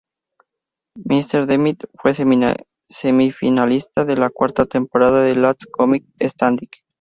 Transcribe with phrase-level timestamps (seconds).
[1.07, 2.15] McDermitt fue
[2.89, 6.69] semifinalista de la cuarta temporada de "Last Comic Standing".